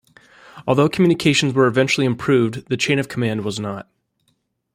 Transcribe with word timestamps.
Although 0.65 0.89
communications 0.89 1.53
were 1.53 1.67
eventually 1.67 2.07
improved, 2.07 2.67
the 2.69 2.75
chain 2.75 2.97
of 2.97 3.07
command 3.07 3.45
was 3.45 3.59
not. 3.59 3.87